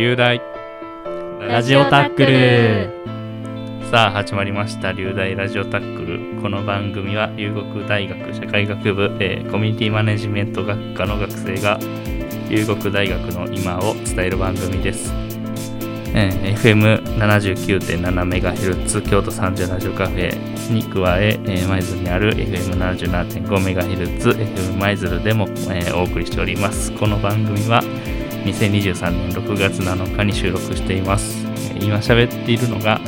[0.00, 0.40] 流大。
[1.46, 2.90] ラジオタックル。
[3.90, 4.92] さあ始まりました。
[4.92, 6.40] 流大ラジオタックル。
[6.40, 11.78] この番組は龍谷大学社会学部、えーコミュニティマネジメント学科の学生が
[12.48, 15.12] 龍谷大学の今を伝える番組です、
[16.14, 26.90] えー FM79.7MHz 京都三十ラジオカフェに加ええー舞鶴にある FM77.5MHz FM 舞鶴でも、えーお送りしております。
[26.92, 27.82] この番組は
[28.44, 31.44] 2023年6月7日に収録しています。
[31.80, 32.98] 今喋っているのが、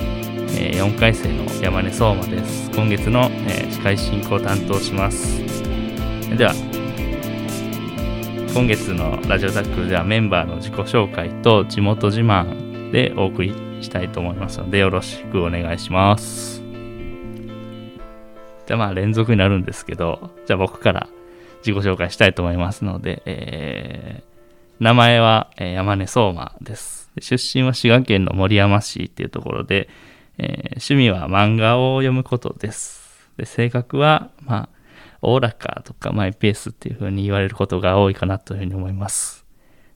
[0.49, 2.71] 4回生の山根相馬です。
[2.73, 3.31] 今月の、
[3.71, 5.43] 司会進行を担当します。
[6.37, 6.53] では、
[8.55, 16.63] 今月のラジオタックルではメンバーの自己紹介と地元自慢でお送りしたいと思いますので、よろしくお願いします。
[18.67, 21.09] じゃあまあ連続になるんですけど、じゃあ僕から
[21.67, 24.32] 自己紹介したいと思いますので、えー
[24.83, 27.09] 名前は、えー山根相馬です。
[27.15, 29.89] で出身は滋賀県の守山市っていうところで、
[30.39, 33.31] えー趣味は漫画を読むことです。
[33.37, 34.69] で性格は、まあ、
[35.23, 39.45] おおらかとかマイペースっていう風に言われることが多いかなというふうに思います。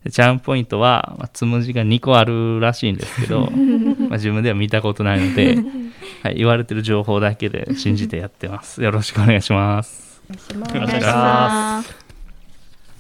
[0.04, 5.56] でチャームポイントは、まあ、つむじが2個あるらしいんですけど、 まあ、自分では見たことないので、
[6.22, 8.84] はい、言われてる情報だけで信じてやってます。
[8.84, 10.22] よろしくお願いします。
[10.30, 11.12] お願いしお願いしま。
[11.12, 11.96] ます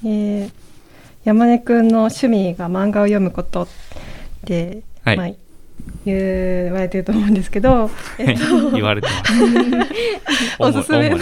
[0.04, 0.65] えー
[1.26, 3.68] 山根くんの趣味が漫画を読むことっ
[4.46, 5.16] て、はい。
[5.16, 5.30] まあ、
[6.04, 9.32] 言われてると思うんですけど、えっと、言われてます。
[10.60, 11.18] おすすめの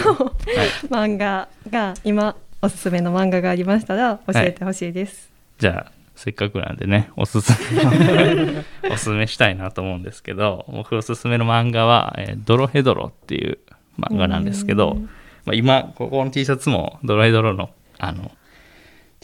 [0.91, 5.31] 漫画が今おすすめの漫画がありましたら教えてほしいです。
[5.57, 7.83] じゃあ、せっかくなんでね、おすすめ、
[8.93, 13.57] おすすめしたいなと思うんですけど、僕おすすめの漫画は、えードロヘドロっていう
[13.99, 14.99] 漫画なんですけど、
[15.45, 18.29] まあ、今、ここの T シャツもドロヘドロの、あの、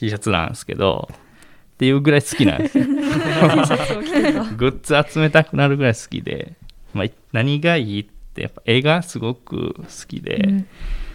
[0.02, 2.86] T シャツなんですけど、っていうぐらい好きなんですよ。
[2.86, 6.56] グッズ集めたくなるぐらい好きで、
[6.92, 10.66] まあ、何がいいって、やっぱ絵がすごく好きで、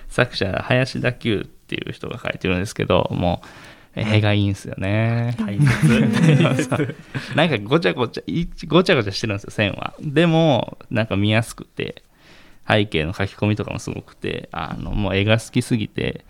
[0.08, 3.42] 作者、林田久っていう人が書いてるんですけど、も
[3.96, 5.34] う、絵がいいんですよね。
[5.36, 6.94] 大切。
[7.34, 9.94] なんかごちゃごちゃ、いごちゃごちゃしてるんですよ、線は。
[10.00, 12.04] でも、なんか見やすくて、
[12.68, 16.24] 背景の書き込みとかもすごくて、あの、もう絵が好きすぎて、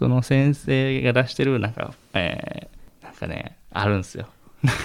[0.00, 4.28] その先生が出してる、なんか、えーなんかね、あるんですよ。
[4.64, 4.76] なん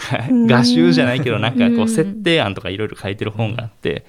[0.48, 4.06] か、画集じゃないけど、なんかこう、設定案とかいろいろ書いてる本があって、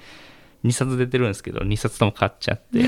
[0.65, 2.83] 2冊出てるんですけど、2冊とも買っちゃって、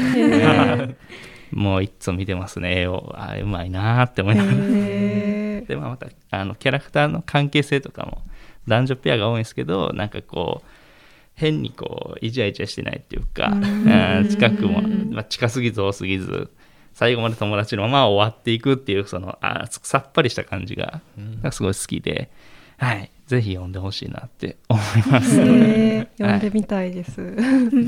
[1.55, 3.15] もういっつも見てますね、絵を。
[3.17, 4.57] あうまいなーって思いながら。
[4.57, 8.23] で、まあ、またあのキャラクターの関係性とかも
[8.67, 10.67] 男女ペアが多いんですけどなんかこう
[11.35, 14.81] 変にこうイチャイチャしてないっていうかうん近くも、
[15.11, 16.49] まあ、近すぎず多すぎず
[16.93, 21.01] 最後まで友達のまま終わっていくっていうそのあさっぱりした感じが
[21.41, 22.29] がすごい好きで、
[22.77, 25.39] はい、ぜひ読んでほしいなって思います。
[25.39, 27.35] へー読んでみたいです。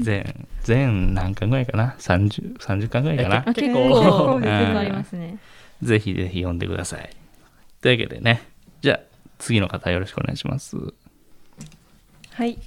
[0.01, 3.37] 全全何巻ぐらいかな？30, 30巻ぐらいかな？
[3.39, 5.37] あ結結構構結構ありますね。
[5.81, 7.09] ぜひぜひ読んでください。
[7.81, 8.47] というわけでね、
[8.81, 8.99] じゃあ
[9.39, 10.77] 次の方よろしくお願いします。
[12.33, 12.59] はい、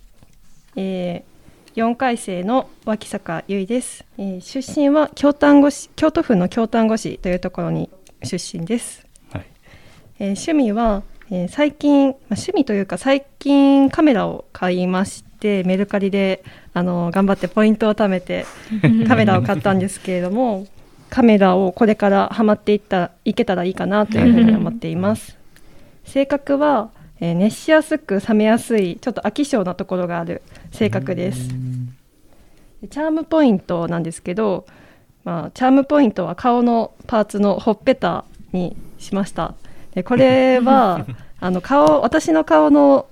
[0.76, 1.33] えー、
[1.74, 7.90] 4回生の脇坂由衣です、えー出身は京丹後市京都府の京丹後市というところに
[8.22, 9.46] 出身です、はい。
[10.20, 11.02] えー趣味は、
[11.32, 18.46] えー最近、まあ、趣味というか最近カメラを買いましてメルカリであの頑張ってポイントを貯めて
[19.08, 20.68] カメラを買ったんですけれども
[21.10, 25.36] カメラをこれからハマっていったいけたらいいかなというふうに思っています。
[26.04, 26.90] 性格は、
[27.24, 30.42] えー熱しやすく冷めやすいちょっと飽き性なところがある
[30.72, 31.48] 性格です。
[32.82, 34.66] でチャームポイントなんですけど、
[35.24, 39.54] まあ、チャームポイントは顔のパーツのほっぺたにしました。
[39.94, 41.06] でこれは
[41.40, 43.06] あの顔私の顔の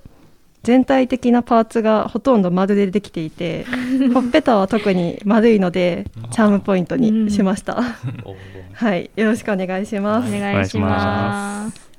[0.62, 3.64] 全体的なパーツがほとんど丸でできていて
[4.12, 7.82] ほっぺたは特に丸いのでチャームポイントにしました、
[8.74, 9.10] はい。
[9.16, 10.30] よろしくお願いしおます。
[10.30, 11.91] 願いします。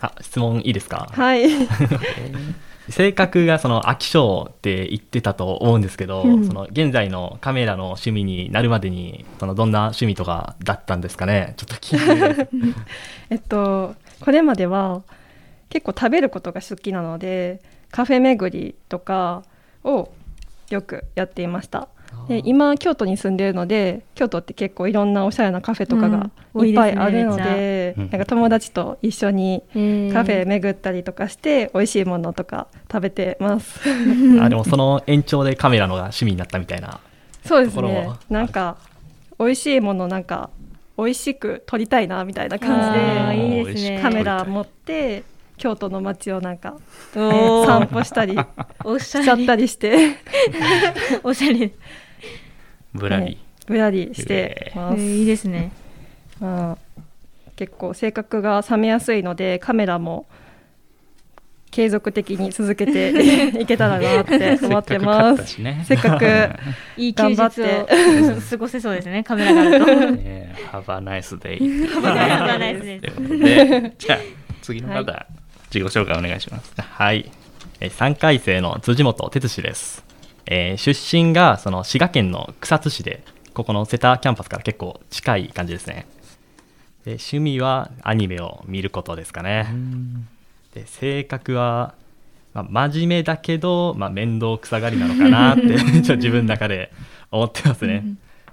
[0.00, 1.08] あ質問いいですか？
[1.12, 1.46] はい。
[2.88, 6.46] 性格がその飽き性って言ってたと思うんですけど、うん。
[6.46, 11.54] その現在のカメラの趣味になるまでにそのどんな趣味とかだったんですかね？
[11.56, 12.48] ちょっと聞いて
[13.30, 15.02] えっとこれまでは
[15.68, 17.60] 結構食べることが好きなので
[17.92, 19.44] カフェ巡りとか
[19.84, 20.10] を
[20.70, 21.88] よくやっていました
[22.30, 26.68] で今京都に住んでるので京都って結構いろんなおしゃれなカフェとかがうん。
[26.68, 33.80] いっぱいあるのですねで,、めっちゃなんか友達と一緒にえーカフェ巡ったりとかして美味しいものとか食べてます。
[34.40, 37.00] あでもその延長でカメラのが趣味になったみたいな
[37.44, 38.10] そうですね。
[38.28, 38.76] なんか
[39.40, 40.50] 美味しいものなんか
[40.96, 43.98] 美味しく撮りたいなみたいなあ感ーじでいいですね。
[44.00, 45.24] カメラ持って
[45.56, 46.76] 京都の街をなんか、
[47.12, 48.34] 散歩したり
[48.82, 49.24] おしゃれ。
[49.24, 50.16] しちゃったりして。
[51.22, 51.70] おしゃれ、
[52.94, 53.38] ぶらり。
[53.66, 55.72] ぶらりしてます、えーいいですね
[56.40, 57.00] まあ、
[57.54, 60.26] 結構性格が冷めやすいのでカメラも
[61.70, 63.10] 継続的に続けて
[63.60, 65.86] いけたらなって思ってませっかく買ったす。
[65.86, 66.50] せっかく
[67.00, 67.46] いい休日を
[68.50, 71.58] 過ごせそうですねカメラがあるとね Have a nice day.
[71.58, 74.18] Have a nice day ということで、じゃあ、
[74.62, 75.26] 次の方、は
[75.72, 76.72] 自己紹介お願いします。
[76.76, 77.30] はい。
[77.80, 80.09] えー3回生の辻本哲司です。
[80.46, 83.22] えー出身がその滋賀県の草津市で、
[83.54, 86.06] ここの瀬田キャンパスから結構近い感じですね。
[87.04, 89.66] で趣味はアニメを見ることですかね。
[90.74, 91.94] で性格は、
[92.54, 96.92] まあ、真面目だけど、まあ、面倒くさがりなのかなって ちょっと自分の中で
[97.30, 98.04] 思ってますね。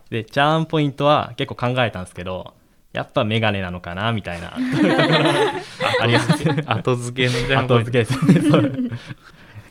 [0.09, 2.53] でチャームポイントは結構考えたんですけど
[2.93, 4.53] やっぱメガネなのかなみたいな。
[6.01, 6.43] あります。
[6.65, 8.13] 後付けの後付けです。
[8.13, 8.89] ね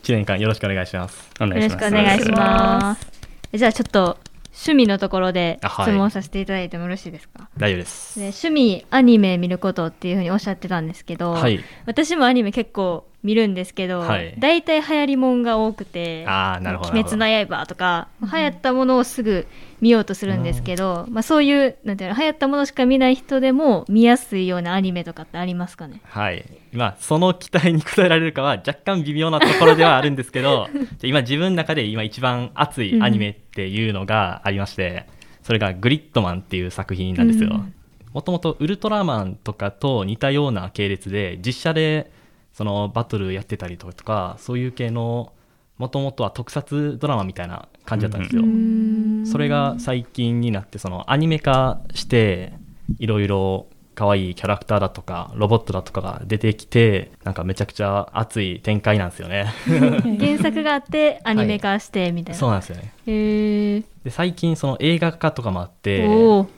[0.07, 1.31] 1年間よろしくお願いします。
[1.41, 1.85] お願いします。
[1.85, 3.13] よろしくお願いします。
[3.53, 4.19] じゃあちょっと
[4.53, 8.19] 趣味のところで質問させていただいてもよろしいですか、大丈夫です。
[8.21, 11.59] で趣味アニメ見ることっていうふうにおっしゃってたんですけど、はい。
[11.87, 14.35] 私もアニメ結構見るんですけど、はい。
[14.39, 19.49] 大体流行りもんが多くてああなるほど鬼滅の刃」とか流行ったものをすぐ
[19.81, 26.01] 見ようとするんですけど、まあ、そういうなんていうの流行ったものしか見ない人でも見やすいようなアニメとかってありますかね。
[26.05, 26.45] はい。
[26.73, 30.69] まあその期待に応えられるかは若干微妙なところではあるんですけど
[31.03, 35.07] 今自分の中で今一番熱いアニメっていうのがありまして、
[35.43, 37.51] それが「グリッドマン」っていう作品なんですよ。
[37.53, 37.75] うん。
[38.17, 42.11] もともとウルトラマンとかと似たような系列で実写で
[42.57, 45.35] そのバトルやってたりとかそういう系の
[45.77, 52.55] もともとは特撮ドラマみたいな感じだったんですよ、それが最近になってそのアニメ化して
[52.99, 59.53] いろいろ可愛いキャラクターだとかロボットだとかが出てきてなんかめちゃくちゃ熱い展開なんですよね。
[60.19, 62.95] 原作があってアニメ化してみたいな、そうなんですよね。
[63.07, 66.49] へえで最近その映画化とかもあっておお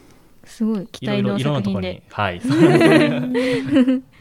[0.44, 2.40] すごい期いろいろ待のいろんなところ作品でにはい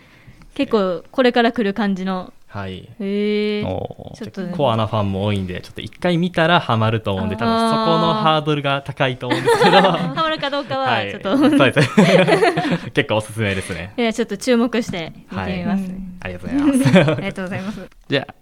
[0.57, 2.33] 結構これから来る感じの。
[2.47, 2.89] はい。
[2.99, 3.61] へえ。
[3.61, 4.53] ちょっとね。
[4.57, 9.81] コアなファンも多いんでちょっと一回見たらハマると思うんで多分そこのハードルが高いと思うんですけど。
[9.85, 12.89] ハマるかどうかはちょっと、そうですね。
[12.91, 13.93] 結構おすすめですね。
[13.97, 15.83] いやちょっと注目して見てみます、
[16.21, 16.97] ありがとうございます。
[16.97, 17.87] ありがとうございます。
[18.09, 18.33] じゃあ、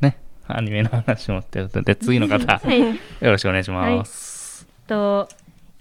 [0.00, 2.80] ね、アニメの話もってで、次の方、はい。
[2.80, 4.66] よろしくお願いします。
[4.86, 5.28] と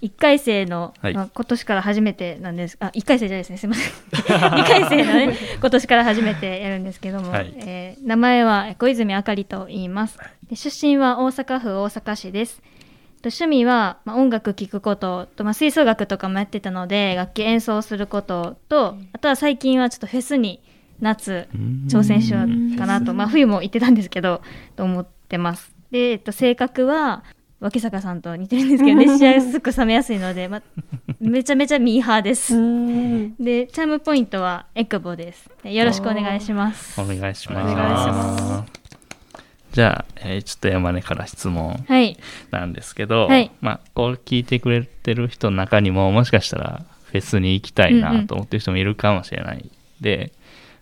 [0.01, 1.13] 1回生の、はい。
[1.13, 3.57] まあ、今年から初めてなんですあ1回生じゃないですね。
[3.57, 3.93] すみません。
[4.37, 7.53] 2回生のね今年から初めてやるんですけども、はい。
[7.57, 10.19] えー名前は小泉あかりと言います。
[10.49, 12.61] で出身は大阪府大阪市です。
[13.21, 20.61] と趣味は、まあ、音楽聴くことと、まあ、吹奏楽とかもやってたので楽器演奏することとあとは最近はちょっとフェスに
[21.01, 21.47] 夏
[21.87, 24.41] 挑戦しようかなと、まあ、冬も行ってたんですけど
[24.75, 25.75] と思ってます。
[25.91, 27.23] で、えっと、性格は
[27.59, 30.61] 脇坂さんと似てるんですけど熱しやすく冷めやすいので、まあ、
[31.19, 32.53] めちゃめちゃミーハーです。
[33.43, 35.49] でチャームポイントはエクボです。
[35.63, 36.99] でよろしくお願いします。
[37.01, 38.71] お願いしお願いします。
[39.71, 42.17] じゃあ、えーちょっと山根から質問はい。
[42.51, 43.51] なんですけど、はい。
[43.61, 48.27] まあ、こう聞いてくれてる人の中にも、もしかしたらフェスに行きたいうんうなん。
[48.27, 49.69] と思ってる人もいるかもしれない。
[50.01, 50.31] で、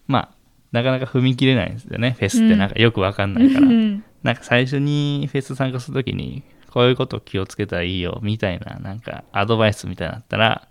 [0.08, 0.30] まあ、
[0.72, 2.16] なかなか踏み切れないんですよね。
[2.20, 2.56] フェスって。
[2.56, 3.68] なんかよくわかんないから。
[3.68, 6.42] うんなんか最初にフェス参加するときに、
[6.76, 10.68] こういうこと気をつけたらいいよ、みたいな、なんかアドバイスみたいなったら、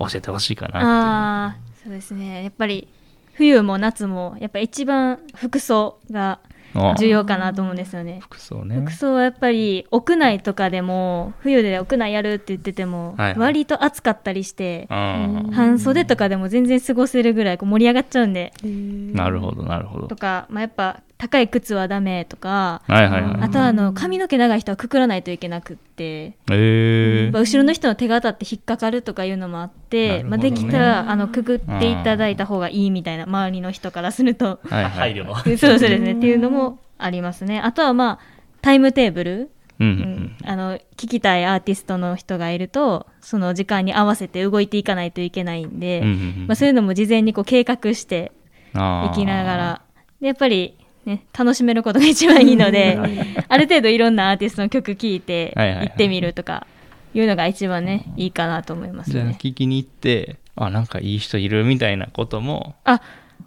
[0.00, 2.88] 教えてほしいかなああそうですねやっぱり
[3.34, 6.40] 冬も夏もやっぱ一番服装が。
[6.74, 8.20] 重要かなと思うんですよね。
[8.22, 8.76] 服装ね。
[8.76, 13.38] 服装はやっぱり屋内とかでも冬で屋内やるって言っててもはいはい。
[13.38, 18.52] 割と暑かったりしてうん半袖とかでも全然過ごせるぐらいこう盛り上がっちゃうんで。
[18.62, 20.08] なるほど、なるほど。
[20.08, 20.16] と。
[20.16, 23.42] か、まあ、やっぱ高い靴はダメとかはいはいはい。
[23.42, 34.58] あとはあの髪の毛長い人はくくらないといけなくってえー、まあ後ろの人の手が当たって引っかかるとかいうのもあって、まあ、できたらあのくくっていただいた方がいいみたいな周りの人からすると。
[34.64, 34.90] はいはい。
[34.90, 35.36] 配慮の。
[35.36, 36.12] そ うそうですね。
[36.12, 36.63] っていうのも
[36.98, 37.60] ありますね。
[37.60, 38.18] あとはまあ
[38.62, 46.06] タイムテーブル、うんあの聞きたいアーティストの人がいるとその時間に合わせて動いていかないといけないんで、うん。
[46.06, 46.46] うんうんうん。
[46.46, 48.32] まあ、そういうのも事前にこう計画して
[48.72, 49.08] あー。
[49.08, 49.82] 行きながら。
[50.20, 52.98] でやっぱり、ね、楽しめることが一番いいので
[53.48, 56.66] ある程度いろんなアーティストの曲聴いて行ってみるとか
[57.12, 59.36] いうのが一番ねいいかなと思いますじゃあね。
[59.38, 63.00] 聞きに行って、あ、なんかいい人いるみたいなこともあ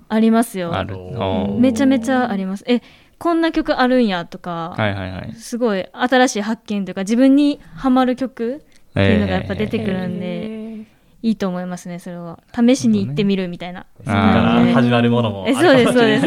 [0.09, 0.71] ありますよ。
[1.59, 2.63] めちゃめちゃあります。
[2.67, 2.81] え
[3.19, 5.33] こんな曲あるんやとか、はいはいはい。
[5.33, 10.87] すごい新しい発見というか自分にハマる曲っていうのがやっぱ出てくるんで、
[11.23, 12.39] いいと思いますねそれは。
[12.53, 16.19] 試しに行ってみるみたいな、そこから始まるものもそうですそうで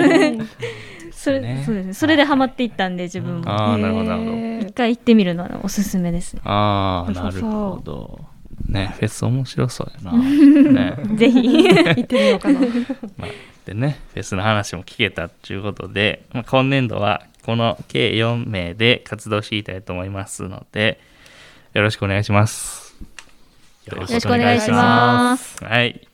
[1.12, 1.22] す。
[1.22, 1.62] そ れね。
[1.64, 1.86] そうです。
[1.86, 3.50] ねそれでハマっていったんで自分も。
[3.50, 4.66] ああなるほどなるほど。
[4.68, 6.42] 一回行ってみるのはおすすめですね。
[6.44, 8.29] ああなるほど
[8.70, 12.60] ねフェス面白そうやな ねぜひ行ってみようかな。
[13.18, 13.28] まあ、
[13.64, 21.00] でね、フェスの話も聞けたということで、まあ、今年度はこの計4名で活動していきたいと思いますので、
[21.74, 22.94] よろしくお願いします。
[23.86, 26.09] よろよろしくお願いしますはい。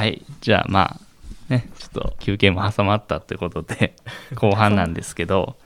[0.00, 0.22] はい。
[0.40, 3.92] じゃあまあ、ね、ちょっと休憩も挟まったということで、
[4.34, 5.56] 後半なんですけど、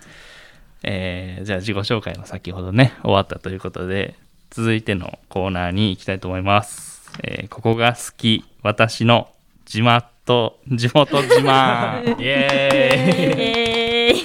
[0.83, 4.17] えーじゃあ自己紹介も先ほどね、終わったということで、
[4.51, 7.13] 続いてのコーナーに行きたいと思います。
[7.23, 9.29] えーここが好き、私の
[9.67, 12.19] 地元、地元自慢。
[12.21, 14.25] イエーイ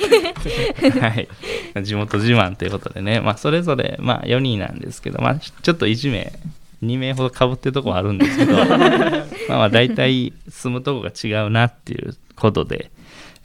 [0.82, 6.34] えーはい、地元自慢ということでね、まあ、それぞれ、まあ、4人なんですけど、まあ、ちょっと1名、
[6.84, 12.92] 2名ほどかぶってるところあるんですけど、 まあまあ大体住むとこが違うなっていうことで、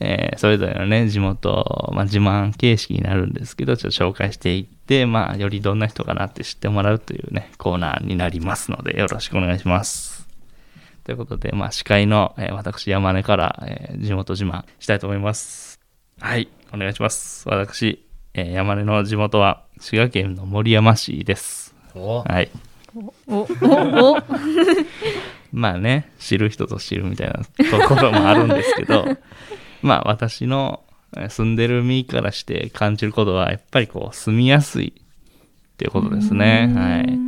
[0.00, 10.26] えーそれぞれのね、地元、まあ、自慢形式になるんですけど、ちょっと紹介していって、まあ、よりどんな人かなって知ってもらうというね、コーナーになりますので、よろしくお願いします。
[11.04, 15.80] ということで、まあ、司会の、えー私、山根から、えー地元自慢したいと思います。
[16.20, 17.48] はい、お願いします。
[17.48, 21.74] 私、えー山根の地元は滋賀県の守山市です。
[21.94, 22.50] おはい。
[23.28, 24.18] おおお
[25.52, 27.34] まあね、知る人ぞ知るみたいな
[27.70, 29.04] ところもあるんですけど、
[29.82, 30.84] まあ私の
[31.16, 36.72] えー住んでる身からして感じることは、やっぱりこう、住みやすいっていうことですね。
[36.74, 37.18] はい。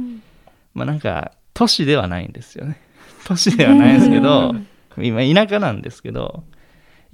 [0.74, 2.80] まあなんか、都市ではないんですよね。
[3.26, 4.54] 都市ではないんですけど、
[4.98, 6.44] 今田舎なんですけど、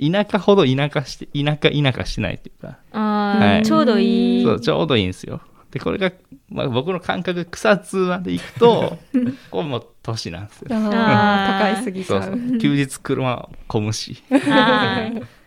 [0.01, 5.41] 田舎ほど田舎して、田舎田舎してないっていうか、はいちょうどいいそうちょうどいいんですよ。
[5.73, 6.13] でこれが、
[6.51, 8.99] まあ、僕の感覚草津まで行くと
[9.51, 10.69] これもう都市なんですよ。
[10.71, 12.23] あー都会すぎちそう。
[12.23, 12.37] そゃう。
[12.37, 12.59] う。
[12.59, 14.23] 休日車混むし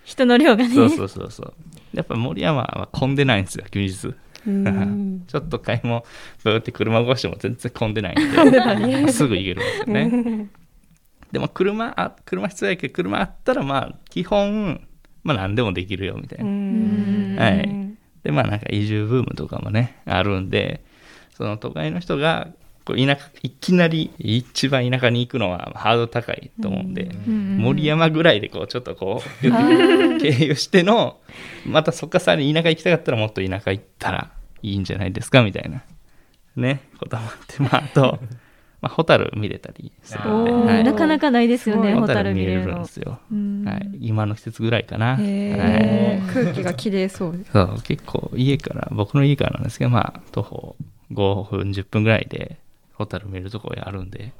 [0.04, 0.74] 人の量がね。
[0.74, 1.54] そうそうそうそう。
[1.94, 4.16] やっぱ森山は混んでないんですよ休日。
[4.48, 5.24] うん。
[5.30, 6.04] ちょっと買い物
[6.44, 9.12] ブーって車動かしても全然混んでないんで。
[9.12, 10.50] すぐ行けるんですよね。
[11.32, 14.82] でも車あ車必要やけど車あったらまあ基本
[15.24, 16.46] まあ何でもできるよみたいな。
[16.46, 17.36] うん。
[17.38, 17.85] はい
[18.26, 20.84] でまあなんか移住ブームとかもねあるんで
[21.38, 22.50] その都会の人が
[22.84, 29.50] こう田舎いきなり一番田舎に行くのはハードル高いと思うんで、うん森山ぐらいでこうちょっとこう
[30.20, 31.20] 経由しての
[31.66, 34.32] またそっからさらに田舎行きたかったらもっと田舎行ったら
[34.64, 35.84] いいんじゃないですかみたいな
[36.56, 38.20] ねこともあってまああと、
[38.86, 40.84] まあ、ホタル見れたりするんで、はい。
[40.84, 46.22] なかなかないですよねホタル見見れれるんですよ、うんはい、今の季節ぐらいかな、はい。
[46.32, 47.38] 空気が綺麗そう。
[47.38, 47.52] です。
[47.52, 50.76] そう結構家から僕の家からなんですけどまあ徒歩
[51.12, 52.60] 5分10分ぐらいで
[52.94, 54.34] ホタル見るとこあるんで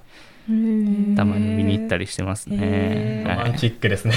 [0.48, 3.24] うんたまに見に行ったりしてますね。
[3.26, 3.38] はい。
[3.38, 4.14] ロマンチックですね。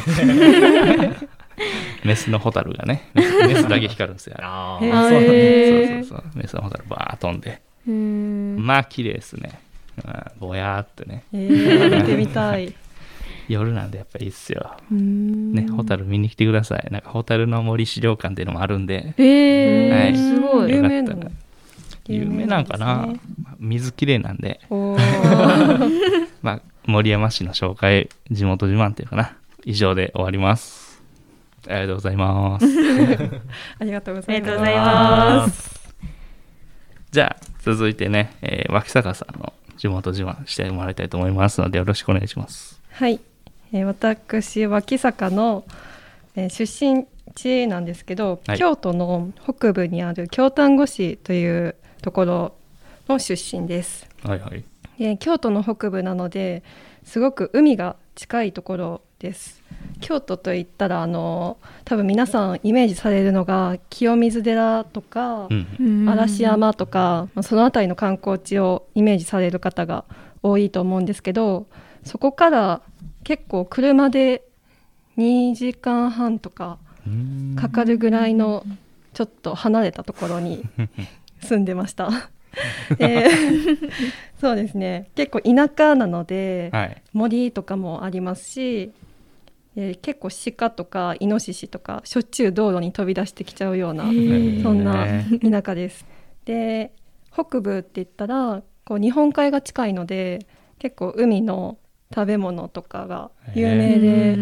[2.05, 3.23] メスのホタルがねメ
[3.55, 4.37] スだけ光るんですよ。
[4.41, 6.05] ああー。
[6.05, 6.39] そうそうそうそう。
[6.39, 7.63] メスのホタルバーッ飛んで。
[7.87, 9.68] うんまあ綺麗ですね、うん
[10.39, 11.25] ぼやーってね。
[11.33, 12.73] えー見てみたい。
[13.49, 14.77] 夜なんでやっぱいいっすよ。
[14.91, 16.89] ねねホタル見に来てください。
[16.91, 19.15] なんかホタルの森資料館っていうのもあるんで。
[19.17, 20.17] えーはい。
[20.17, 20.71] すごい。
[20.71, 21.15] 有名な
[22.07, 24.61] 有名なんかな、有名なんです水綺麗なんで。
[26.43, 29.33] まあ、森山市の紹介、地元自慢っていうかな。
[29.65, 31.03] 以上で終わります。
[31.69, 32.65] ありがとうございます。
[33.79, 34.41] ありがとうごあざいます。
[34.41, 35.95] りがとうございます。
[37.11, 42.81] じゃあ、続いてね、えー脇坂さんの地元自慢してもらいたいと思いますのでよろしくお願いします。
[42.91, 43.21] はい、
[43.73, 45.65] えー私脇坂の、
[46.37, 52.55] えー出身地なんですけど、はい京都の北部にある京丹後市というところ
[53.09, 54.09] の出身です。
[54.25, 54.65] はいはい。
[54.99, 56.63] で京都の北部なので
[57.05, 59.63] すごく海が近いところです。
[60.01, 66.09] 京都といったらあの多分皆さんイメージされるのが清水寺とか、うん。
[66.09, 70.05] 嵐山とか、まあその辺りの観光地をイメージされる方が
[70.43, 71.67] 多いと思うんですけど
[72.05, 72.81] そこから
[73.25, 74.45] 結構車で
[75.17, 78.65] 2時間半とかうんかかるぐらいの
[79.15, 80.65] ちょっと離れたところに
[81.43, 82.11] 住んでました。
[82.99, 83.29] で
[84.41, 87.03] そうですね結構田舎なので、はい。
[87.13, 88.93] 森とかもありますし、
[89.77, 96.07] えー結構鹿とかイノシシとかしょっちゅう道路に飛び出してきちゃうようなそんなね田舎です。
[96.45, 96.93] で
[97.33, 100.47] 北部って言ったらこう日本海が近いので
[100.79, 101.79] 結構海の
[102.15, 104.39] 食べ物とかが有名で、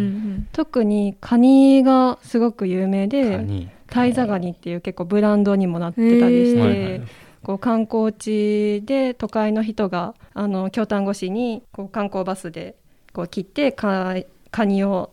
[0.52, 7.02] 特にカニがすごく有名でタイザガニっていう結構ブランドにもなってたりして、
[7.42, 12.76] こう観光地で都会の人があの京丹後市にこう観光バスで
[13.12, 14.14] こう来てカ
[14.56, 15.12] カニを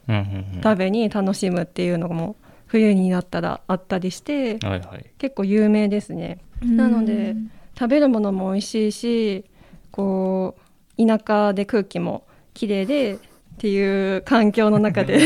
[0.64, 5.06] 食べに楽しむっていうのも冬になったらあったりしてはいはい。
[5.18, 6.40] 結構有名ですね。
[6.62, 7.36] なので
[7.78, 9.44] 食べるものも美味しいし
[9.92, 10.56] こ
[10.98, 12.24] う田舎で空気も
[12.54, 13.18] 綺麗でっ
[13.58, 15.20] ていう環境の中で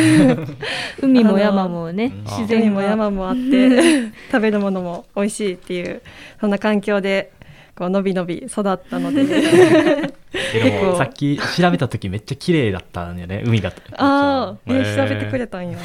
[1.00, 6.02] 海も山もね自然海も山もあって 食べるものも美味しいっていう
[6.42, 7.32] そんな環境で
[7.78, 9.24] こうのびのび育ったので。
[9.30, 10.86] で結構。
[10.88, 14.96] もさっき調べた時めっちゃ綺麗だったんだよね海がああ、ね、へー。
[14.98, 15.78] 調べてくれたんや。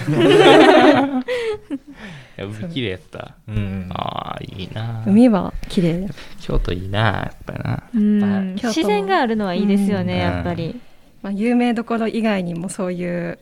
[2.38, 3.36] 海綺麗やった。
[3.46, 3.86] うん。
[3.90, 5.04] ああ、いいな。
[5.06, 6.08] 海は綺麗
[6.40, 7.82] 京都いいな、やっぱりな。
[7.94, 8.54] うん。
[8.54, 10.18] 自然があるのはいいですよね、うん。
[10.20, 10.80] やっぱり。
[11.20, 13.38] まあ、有名どころ以外にもそういう、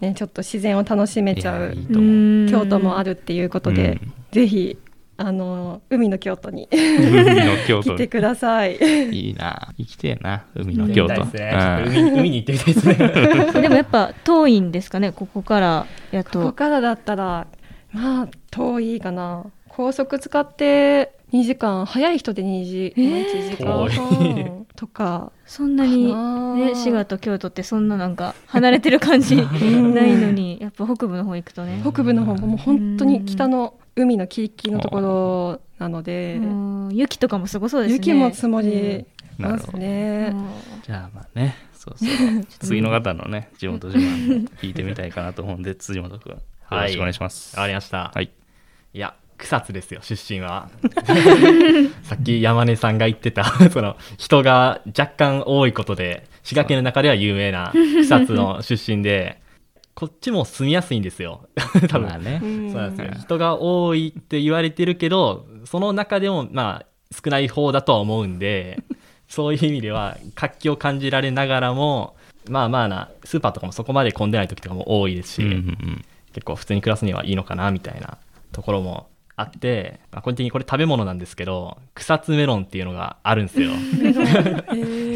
[0.00, 1.74] ね、ちょっと自然を楽しめちゃう。
[1.90, 4.12] 京都もあるっていうことで、うん。
[4.30, 4.76] ぜひ
[5.20, 6.68] あの海の京都に。
[6.68, 8.76] 来てください。
[8.76, 9.74] いいな。
[9.76, 11.24] 生きてえな、海の京都。
[11.24, 12.94] 海海に行ってみたいですね。
[13.60, 16.52] でもやっぱ遠いんですかね、ここからやここと。
[16.52, 17.48] からだったら
[17.92, 19.44] まあ遠いかな。
[19.68, 23.64] 高速使って2時間早い人で2時、えー？
[23.66, 24.06] まあ1時間。
[24.06, 25.32] 半とか。
[25.44, 26.14] そんなに、
[26.56, 29.46] ね、滋賀と京都ってそんななんか離れてる感じない
[30.16, 31.80] のに、やっぱ北部の方行くとね。
[31.82, 37.94] 北部の方ももう本当に北の海のキリキリのところなので、うん雪とかもすごそうですね。
[37.96, 39.04] 雪も積もり
[39.36, 39.74] ます。
[39.76, 40.34] ね。
[40.84, 42.08] じゃあまあね、そうそう。
[42.60, 47.56] 次の方のね、地元自慢聞いてみたいかなと思うんで、辻本君、よろしくお願いします。
[47.56, 48.30] わかりました、はい。
[48.94, 50.68] いや草津ですよ出身は
[52.02, 59.40] さっき山根さんが言ってた その人が若干多いことで滋賀県の中では有名な草津の出身で
[59.98, 61.48] こっちも住みやすいんですよ。
[61.90, 62.38] 多分、まあね。
[62.40, 62.46] う。
[62.46, 62.70] ん。
[62.70, 63.08] そうなんですよ。
[63.12, 68.80] うん人が多いって言われてるけどその中でもまあ少ない方だとは思うんで
[69.26, 72.14] そういう意味では活気を感じられながらも
[72.48, 76.04] まあまあなスーパーとかもそこまで混んでない時とかも多いですし、うんうんうん。
[76.32, 78.18] 結構普通に暮らすにはいいのかなみたいな
[78.52, 79.08] ところも
[79.40, 83.70] あって、まあ、個人的にこれ食べ物なんですけど草津メロンっていうのがあるんですよ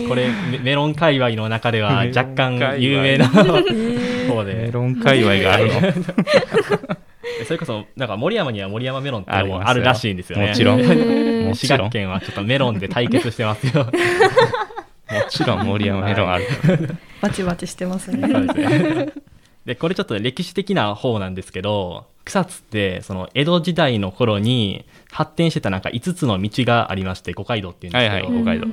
[0.08, 5.72] これメメロン界隈の中では若干有名な方でメロン界隈があるの？
[7.46, 10.80] それこそなんか森山には森山メロンってもあるらしいんですよねもちろん。
[10.80, 11.80] へ ーもちろん。
[11.80, 13.87] も滋賀県はちょっとメロンで対決してますよ
[15.28, 16.46] ちろん森山メロンある。
[17.20, 18.28] バチバチしてますそうね。
[18.28, 19.12] ですね
[19.64, 28.66] でこれちょっと歴史的な方なんですけど草津ってその江戸時代の頃に発展してたなんか5つの道がありまして五街道っていうんですけど、はいはい五街道。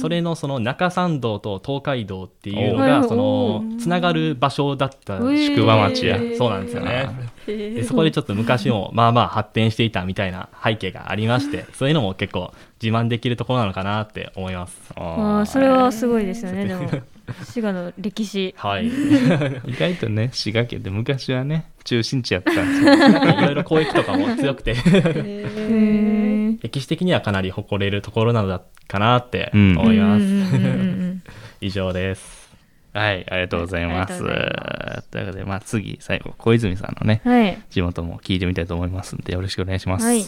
[0.00, 7.08] それのその中山道と東海道っていうのがそのつながる場所だった宿場町やそうなんですよね。
[7.08, 14.92] あでそこでちょっと昔もまあまあ発展していたみたいな背景がありまして そういうのも結構自慢できるところなのかなって思います。
[14.96, 16.90] ああーそれはすごいですよね、でも。
[17.44, 18.54] 滋賀の歴史。
[18.56, 18.90] はいい
[19.66, 22.96] 意外とね、滋賀県で昔はね、中心地やったんですよ。
[23.42, 24.74] ろいろ交易とかも強くて
[26.62, 30.24] 歴史的にはかなり誇れるところなのだかなってうん思います、
[31.60, 32.46] 以上です
[32.92, 34.22] はい、ありがとうございます。
[35.10, 37.58] ということで、まあ次、最後、小泉さんのね、はい。
[37.68, 40.06] 地元も聞いてみたいと思いますんで、よろしくお願いします。
[40.06, 40.24] はい。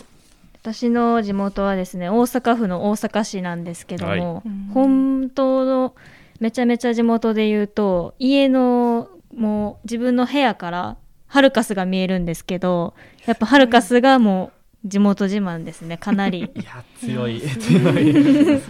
[0.60, 4.42] 私の地元はですね、大阪府の大阪市なんですけども、はい
[4.74, 5.94] 本当の
[6.40, 10.96] めちゃめちゃ地元で言うと、家のもう自分の部屋から
[11.26, 12.94] ハルカスが見えるんですけど、
[13.26, 14.52] やっぱハルカスがも
[14.84, 16.50] う地元自慢ですねかなり。
[16.54, 18.60] いや強い強い。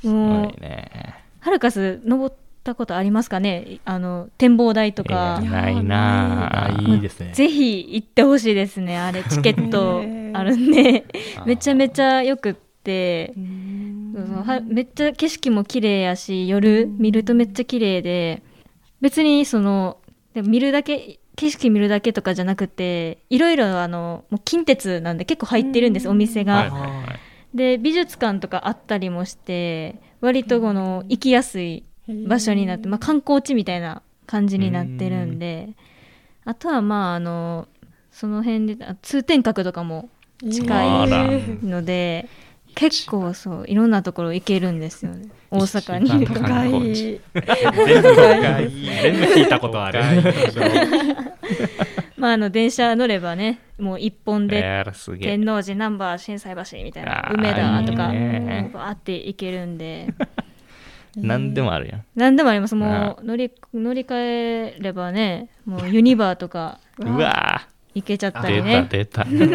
[0.00, 3.78] すもうごいねハルカス登ったことありますかね？
[3.84, 5.38] あの展望台とか。
[5.40, 6.66] いやないな。
[6.66, 7.32] あいいですね。
[7.32, 10.02] ぜひ行ってほしいですねあれチケット。
[10.36, 11.04] あるんで。
[11.46, 13.26] めちゃめちゃよくって。
[13.28, 13.46] そうそう
[14.20, 18.42] はめっちゃ景色も綺麗やし夜見るとめっちゃ綺麗で
[19.00, 19.98] 別にその
[20.34, 27.56] でも見るだけ景色見るだけとかじゃなくていろいろあのもう近鉄なんで結構入ってるんです、お店が、はいはいはい。
[27.56, 31.84] で美術館とかあったりもして割とこの行きやすい
[32.26, 35.70] 場所になって、まあ、観光地みたいな感じになってるんで
[36.44, 37.68] あとはまああの
[38.10, 40.08] その辺であ通天閣とかも
[40.40, 41.08] 近い
[41.64, 42.28] ので
[42.74, 45.28] 結構そういろんなところ行けるんですよね。
[45.50, 46.08] 大阪に。
[46.08, 46.44] 全部全部
[49.34, 49.48] 聞い。
[49.48, 50.00] たことある。
[52.16, 54.84] まああの電車乗ればねもう一本で
[55.20, 60.08] 天王寺難波心斎橋みたいな梅田とかバーって行けるんで。
[61.16, 62.04] 何でもあるやん。
[62.16, 62.74] 何でもあります。
[62.74, 66.80] もあう乗り乗り換えればねもうユニバーとか。
[66.98, 68.86] うわ行けちゃったりね。
[68.90, 69.46] 出たユ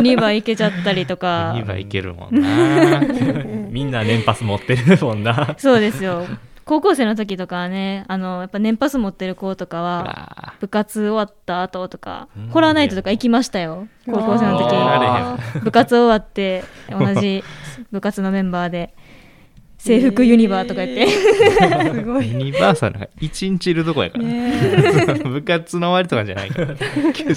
[0.00, 1.54] ニバー行けちゃったりとか。
[1.56, 3.00] 2倍いけるもんな。
[3.70, 5.54] みんな年パス持ってるもんな。
[5.56, 6.26] そうですよ。
[6.64, 12.48] 高校生の時とかはねあのやっぱ年パス持ってる子とかうはわ部活終わった後とかうん。
[12.48, 13.86] ホラーナイトとか行きましたよ。
[14.06, 14.74] 高校生の時。
[14.74, 17.44] あ部活終わって同じ
[17.92, 18.94] 部活のメンバーで
[19.78, 24.52] 制服ユニバーとか言って、すごいユニバーサルが1日いるとこやから、ね
[25.24, 26.76] 部活の終わりとかじゃないから。
[26.76, 26.88] しっか
[27.22, 27.34] り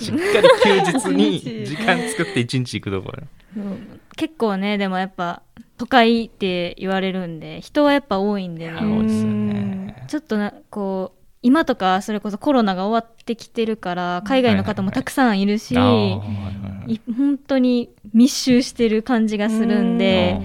[0.87, 3.23] 休日に時間作って1日行くとこや
[3.57, 3.59] う。
[3.59, 5.41] ん結構ねでもやっぱ
[5.77, 8.71] 都会って言われるんで人はやっぱ多いんでね。
[8.71, 10.05] いや多いっすよね。
[10.07, 20.37] ちょっとなこう今とかそれこそコロナが終わってきてるから海外の方もたくさんいるし、本当に密集してる感じがするんで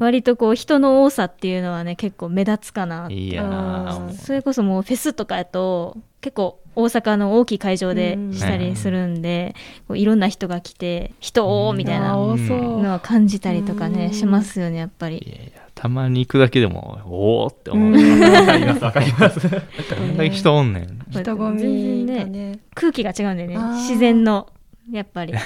[0.00, 9.56] 割とこう人の多さっていうのはね結構目立つかないいやそれこそもうフェスとかやと結構大阪の大きい会場でしたりするんで、
[9.88, 12.82] こういろんな人が来て人多みたいな多そう。
[12.82, 13.92] のは感じたりとかうん。
[13.92, 15.26] ねしますよねやっぱいり。
[15.26, 18.20] やいやたまに行くだけでもおおって思う、うん。
[18.20, 19.40] わかりますわかります。
[19.50, 19.56] ど
[19.96, 21.06] んだけ人おんねん。
[21.10, 22.24] 人混みね。
[22.24, 23.56] ね空気が違うんでね。
[23.56, 23.74] あー。
[23.76, 24.48] 自然の
[24.92, 25.32] やっぱり。
[25.34, 25.40] や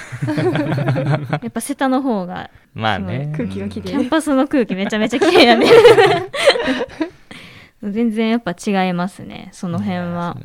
[1.46, 3.33] っぱ瀬田の方がまあね。
[3.37, 5.66] 空気がきれいキャンパスの空気めちゃめちゃ綺麗やね。
[7.83, 10.38] 全然やっぱ違いますねその辺は。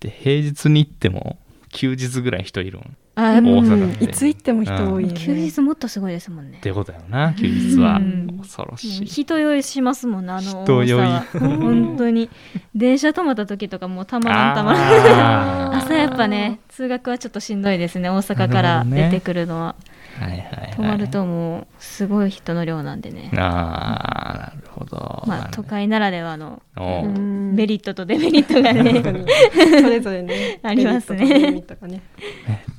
[0.00, 1.38] で平日に行っても
[1.70, 2.82] 休日ぐらい人いるん。
[2.82, 2.84] っ
[3.16, 5.14] あ大阪いつ行っても人多いよね。
[5.14, 6.58] 休日もっとすごいですもんね。
[6.60, 7.96] てことやろな休日は。
[7.96, 8.38] うん。
[8.38, 9.06] 恐ろしい。
[9.06, 11.06] 人酔いしますもんねあの人酔い。
[11.38, 12.28] 本当に。
[12.74, 15.74] 電車止まった時とかもうたまらんたまらん。
[15.78, 19.76] 朝やっぱね通学はちょっとしんどいですね大阪から出てくるのは、
[20.18, 20.74] はいはいはい。
[20.76, 25.22] 止まるともうすごい人の量なんでね、ああなるほど。
[25.26, 29.02] まあ都会ならではのメリットとデメリットがね。
[29.82, 30.58] それぞれね。
[30.62, 31.26] ありますね。
[31.26, 32.02] メリットとデメリットがね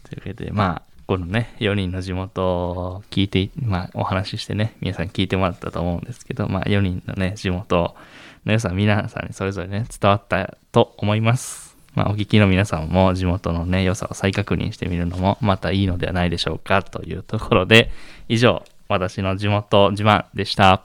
[0.05, 7.95] というわけでまあこのね4人の地元を聞いて、まあ、お話ししてね皆さん聞いてもらったと思うんですけど、まあ、4人のね地元
[8.45, 11.75] の良さ皆さんにそれぞれね伝わったと思います。
[11.93, 17.89] まあ、お聞きの皆さんも地元のね良さを再確認してみるのもまたいいのではないでしょうかというところで
[18.27, 20.83] 以上私の地元自慢でした。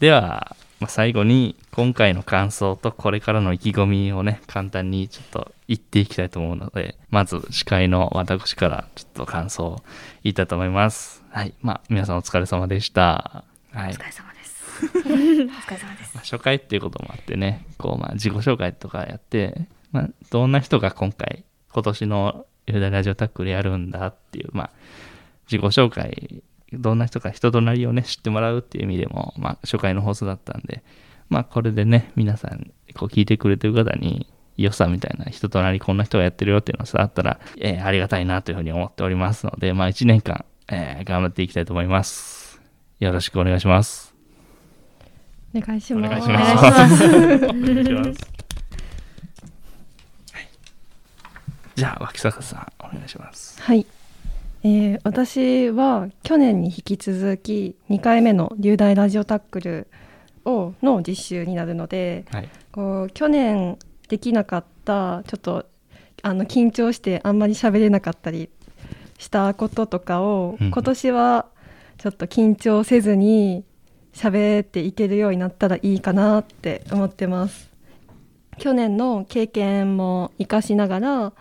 [0.00, 9.82] では、まあ、最後に今回の感想とこれからの意気込みをね簡単にちょっと言っていきたいと思うのでまず司会の私からちょっと感想を
[10.22, 11.22] 言いたいと思います。
[11.30, 11.52] はい。
[11.60, 13.44] まあ皆さんお疲れ様でした。
[13.72, 13.90] はい。
[13.90, 14.86] お疲れ様です。
[14.88, 16.14] お疲れ様です。
[16.14, 24.70] まあ初回っていうこともあってねこうまあ自己紹介とかやって、まあ、どんな人が今回今年の「雄大ラジオタックル」やるんだっていう、まあ、
[25.50, 30.82] 自己紹介どんな人か人となりをね知ってもらうっていう意味でも、まあ、初回の放送だったんで、
[31.28, 42.60] まあ、これでね皆さんこう聞いてくれてる方に良さみたいな人となりこんな人がやってるよっていうのが伝わったら、えーありがたいなというふうに思っておりますので、まあ、1年間、えー頑張っていきたいと思います。
[42.98, 44.14] よろしくお願いします。
[45.54, 46.06] お願いします。
[46.06, 46.98] お願いしお願いしまます。
[46.98, 48.40] すお願いします。
[51.74, 53.60] じゃあ脇坂さんお願いします。
[53.62, 53.86] はい、
[54.62, 59.86] えー私は去年に引き続き2回目の流大ラジオタックル
[60.44, 65.66] をの実習になるのではいこう去年できなかったちょっと
[66.22, 68.50] あの緊張してあんまり喋れなかったり
[69.18, 71.46] したこととかをうん今年は
[71.98, 73.64] ちょっと緊張せずに
[74.12, 77.70] 喋っていけるようになったらいいかなって思ってます。
[78.58, 81.32] 去年の経験も生かしながら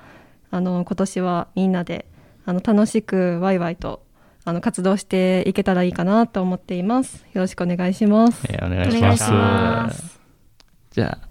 [0.51, 2.05] あの今年はみんなで
[2.49, 4.01] あの楽しくワイワイと
[4.43, 7.23] あの活動していけたらいいかなと思っています。
[7.33, 8.43] よろしくお願いします。
[8.49, 10.19] えーお願いします
[10.89, 11.27] じゃあ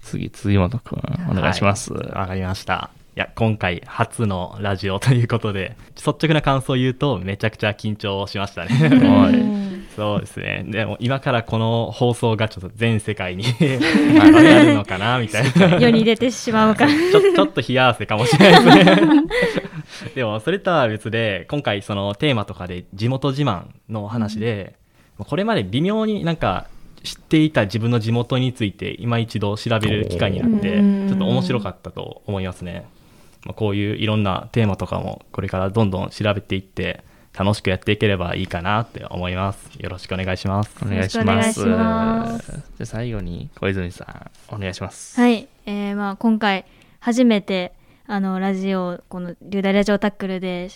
[0.00, 0.98] 次辻本くん
[1.30, 2.88] お願いします、はいわかりました。
[3.16, 8.70] いや、今回初のラジオということで、率直な感想を言うと、めちゃくちゃ緊張しましたね。
[8.70, 10.64] はいうんそうですね。
[10.66, 15.78] でも今からこの放送がちょっと全世界に やるのかなみたいな。
[15.80, 19.22] 世に出てしまうかちょちょっと冷や汗かもしれないですね。
[20.14, 24.74] でもそれとは別で今回そのテーマとかで地元自慢の話で、
[25.18, 26.66] これまで微妙になんか
[27.02, 32.86] 知っていた自分の地元について今一度調べる機会になってうんちょっと面白かったと思いますね。
[33.44, 37.02] まあ、こういういろんなテーマとかもこれからどんどん調べていって
[37.38, 39.70] 楽しくやっていければいいかなって思います。
[39.78, 40.74] よろしくお願いします。
[40.82, 46.64] お願いしますますじゃあ最後に小泉さんお願いしますはい、えーまあ、今回
[46.98, 47.72] 初めて
[48.06, 50.68] あのラジオこの「流大ラジオタックルで」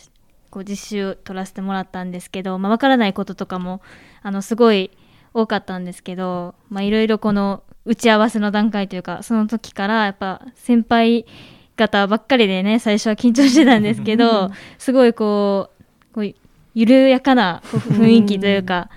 [0.51, 3.83] こう実習取らせてもらったんですけど、まあ、分からないこととかも
[4.23, 4.93] あのすごい
[5.33, 11.27] 多かったんですけどまあいろいろこの打ち合わせの段階というかその時からやっぱ先輩
[11.75, 16.35] 方ばっかりでね最初は緊張してたんですけど すごいこうこう
[16.75, 18.89] 緩やかな 雰囲気というか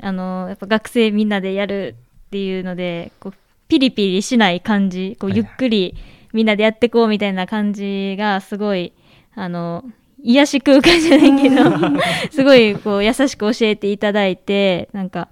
[0.00, 1.94] あのやっぱ学生みんなでやる
[2.28, 3.34] っていうのでこう
[3.68, 5.94] ピリピリしない感じこうゆっくり
[6.32, 8.92] みんなでやってこうみたいな感じがすごい
[9.34, 9.84] あの
[10.22, 11.62] 癒し空間じゃないけど
[12.30, 15.28] すごいこう優しく教えていただいてなんか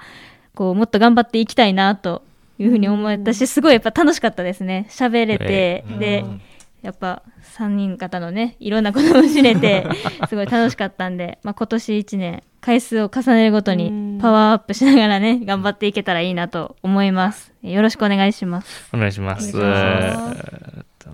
[0.54, 2.22] こうもっと頑張っていきたいなと
[2.58, 4.86] いうふうに思ったしすごいやっぱ楽しかったですね。
[4.90, 6.40] 喋れて、えでうん
[6.82, 7.22] やっぱ
[7.56, 9.86] 3人方のねいろんなことを知れて
[10.28, 17.52] すごい楽しかったんで、まあ、今年1年回数を重ねるごとにパワーアップしながらね頑張っていけたらいいなと思います。
[17.62, 18.88] よろしくお願いします。
[18.92, 19.56] お願いします。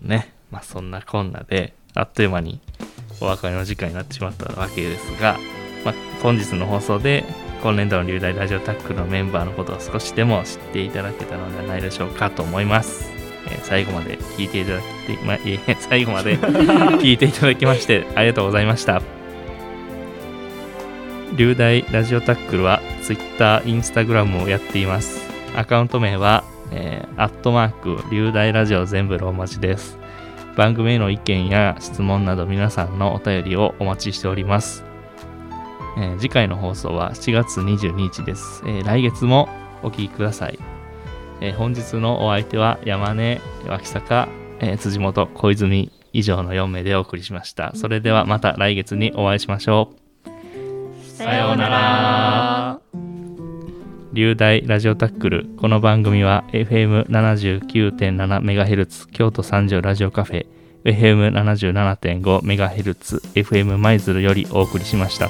[0.02, 2.60] ねまあそんなこんなであっという間に
[3.20, 5.38] お別れの時間になってしまったわけですが、
[5.84, 7.24] まあ、本日の放送で
[7.62, 13.13] 今年度の流大ラジオタックルのメンバーのことを少しでも知っていただけたのではないでしょうかと思います。
[13.50, 14.84] え最後まで聞いていただき、
[15.24, 19.02] ま、いえ最後まで聞いていただきま してありがとうございました。
[21.36, 25.20] 流大ラジオタックルは Twitter、Instagram をやっています。
[25.56, 29.98] アカウント名は、えアットマーク、流大ラジオ全部ローマ字です。
[30.56, 34.84] 番組への意見や質問など皆さんのお便りをお待ちしております。
[35.98, 38.62] えー次回の放送は7月22日です。
[38.66, 39.48] えー来月も
[39.82, 40.73] お聞きください。
[41.44, 44.28] えー本日のお相手は山根、脇坂、
[44.60, 47.72] えー辻本、小泉以上の4名でお送りしました。
[47.74, 49.96] それではまた来月にお会いしましょう。
[51.02, 52.80] さようなら
[54.14, 60.46] 流大ラジオタックルこの番組は FM79.7MHz 京都三条ラジオカフェ
[60.84, 65.28] FM77.5MHz FM 舞鶴よりお送りしました。